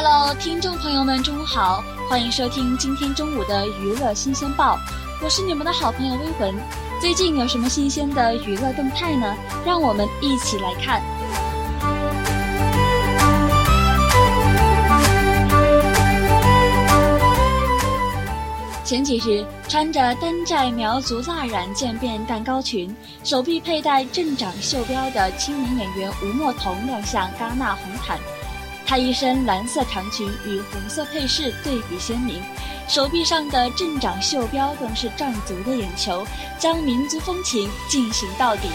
[0.00, 4.78] Hello，听众朋友们，中午好，欢迎收听今天中午的娱乐新鲜报，
[5.20, 6.54] 我是你们的好朋友微文。
[7.00, 9.34] 最近有什么新鲜的娱乐动态呢？
[9.66, 11.02] 让我们一起来看。
[18.84, 22.94] 前几日，穿着丹寨苗族蜡染渐变蛋糕裙，
[23.24, 28.16] 手臂佩戴镇长袖标的青年演员吴莫童亮相戛纳红毯。
[28.88, 32.42] 她一身蓝色长裙与红色配饰对比鲜明，
[32.88, 36.26] 手臂上的镇长袖标更是赚足的眼球，
[36.58, 38.70] 将民族风情进行到底。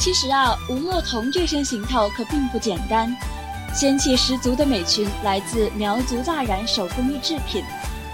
[0.00, 3.16] 其实啊，吴莫童这身行头可并不简单，
[3.72, 7.62] 仙气十足的美裙来自苗族蜡染手工艺制品。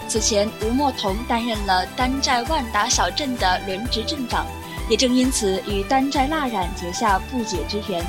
[0.09, 4.47] 此前，吴莫彤担任了丹寨万达小镇的轮值镇长，
[4.89, 8.03] 也正因此与丹寨蜡染结下不解之缘。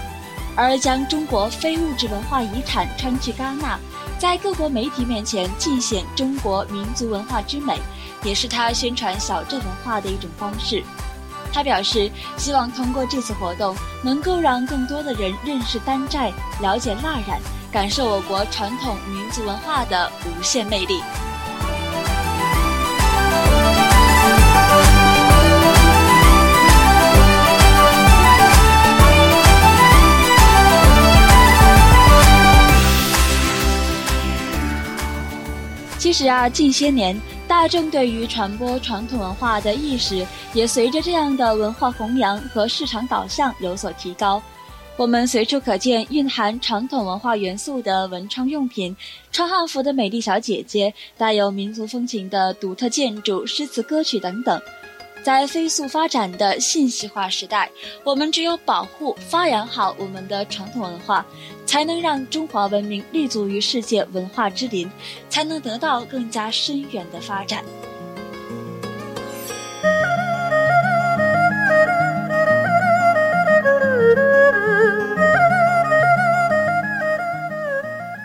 [0.55, 3.77] 而将中国非物质文化遗产穿去戛纳，
[4.17, 7.77] 在各国媒体面前尽显中国民族文化之美，
[8.23, 10.83] 也是他宣传小镇文化的一种方式。
[11.51, 17.39] 他表示，希望通过这次活动，能够让更多的人认识丹寨，了解蜡染，
[17.71, 21.01] 感受我国传统民族文化的无限魅力。
[35.99, 44.41] 其实啊，近些年大众对于传播传统文化的意识也随着这样的文化弘扬和市场导向有所提高。
[44.95, 48.95] 我们随处可见蕴含传统文化元素的文创用品、
[49.29, 54.59] 穿汉服的美丽小姐姐、带有民族风情的独特建筑、诗词歌曲等等。
[55.21, 57.69] 在飞速发展的信息化时代，
[58.05, 61.25] 我们只有保护、发扬好我们的传统文化，
[61.69, 64.89] 才能让中华文明立足于世界文化之林，
[65.29, 67.63] 才能得到更加深远的发展。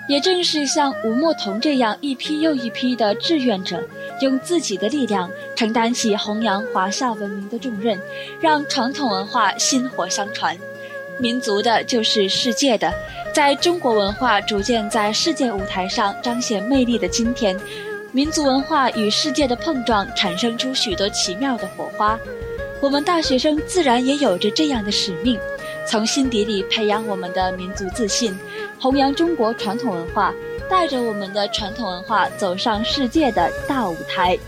[0.08, 3.86] 也正是像吴莫童这样一批又一批的志愿者。
[4.22, 8.00] 用自己的力量承担起弘扬华夏文明的重任，
[8.40, 10.56] 让传统文化薪火相传。
[11.18, 12.92] 民族的就是世界的，
[13.34, 17.58] 在中国文化逐渐在世界舞台上彰显魅力的今天，
[18.12, 22.16] 民族文化与世界的碰撞产生出许多奇妙的火花。
[22.80, 25.36] 我们大学生自然也有着这样的使命，
[25.84, 28.38] 从心底里培养我们的民族自信，
[28.78, 30.32] 弘扬中国传统文化。
[30.70, 34.38] 带着我们的传统文化走上世界的大舞台。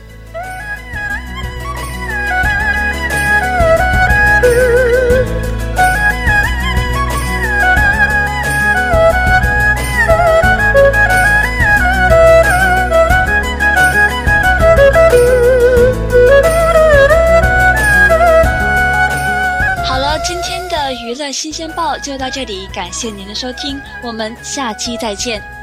[20.24, 25.55] 今天的娱乐新鲜报就到这里，感谢您的收听，我们下期再见。